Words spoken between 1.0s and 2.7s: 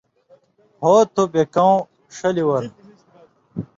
تُھو بے کؤں ݜلیۡ اور“